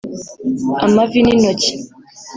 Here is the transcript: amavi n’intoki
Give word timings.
amavi 0.85 1.19
n’intoki 1.25 1.73